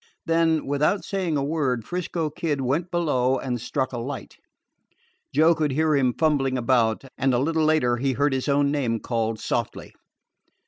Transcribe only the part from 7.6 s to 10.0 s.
later heard his own name called softly.